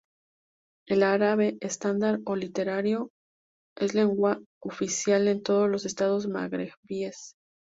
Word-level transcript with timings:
El 0.87 1.03
árabe 1.03 1.59
estándar 1.61 2.21
o 2.25 2.35
literario 2.35 3.11
es 3.77 3.93
lengua 3.93 4.41
oficial 4.59 5.27
en 5.27 5.43
todos 5.43 5.69
los 5.69 5.85
Estados 5.85 6.27
magrebíes. 6.27 7.35